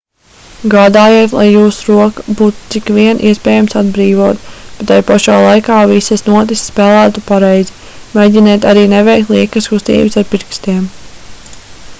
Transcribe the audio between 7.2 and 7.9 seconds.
pareizi